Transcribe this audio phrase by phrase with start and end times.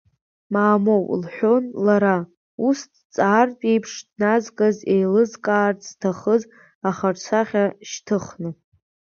[0.53, 2.17] Мамоу,– лҳәон лара,
[2.67, 6.43] ус дҵаартә еиԥш дназгаз еилызкаарц зҭахыз
[6.89, 8.49] ахаҿсахьа шьҭыхны.